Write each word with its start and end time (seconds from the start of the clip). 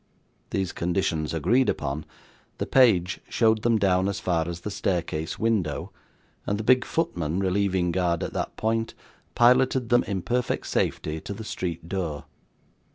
These 0.49 0.71
conditions 0.71 1.31
agreed 1.31 1.69
upon, 1.69 2.07
the 2.57 2.65
page 2.65 3.19
showed 3.29 3.61
them 3.61 3.77
down 3.77 4.07
as 4.09 4.19
far 4.19 4.47
as 4.47 4.61
the 4.61 4.71
staircase 4.71 5.37
window; 5.37 5.93
and 6.47 6.57
the 6.57 6.63
big 6.63 6.83
footman, 6.85 7.37
relieving 7.39 7.91
guard 7.91 8.23
at 8.23 8.33
that 8.33 8.57
point, 8.57 8.95
piloted 9.35 9.89
them 9.89 10.03
in 10.05 10.23
perfect 10.23 10.65
safety 10.65 11.21
to 11.21 11.35
the 11.35 11.43
street 11.43 11.87
door. 11.87 12.25